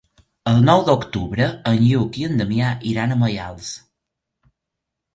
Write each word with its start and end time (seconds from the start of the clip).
El 0.51 0.63
nou 0.69 0.79
d'octubre 0.87 1.51
en 1.73 1.79
Lluc 1.85 2.19
i 2.23 2.27
en 2.31 2.41
Damià 2.43 2.73
iran 2.95 3.17
a 3.19 3.23
Maials. 3.27 3.71